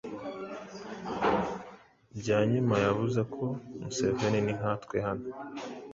[2.19, 3.45] Byanyima yavuze ko
[3.81, 5.27] “Museveni ni nkatwe hano.